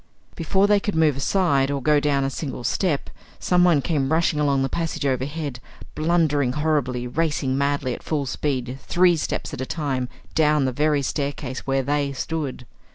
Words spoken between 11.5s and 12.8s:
where they stood.